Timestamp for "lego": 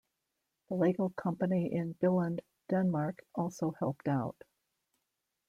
0.73-1.09